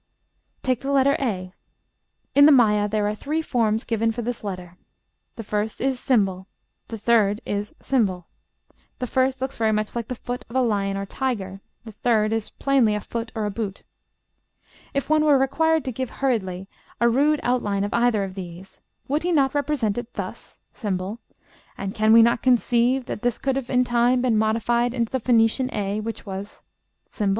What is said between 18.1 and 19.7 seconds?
of these, would he not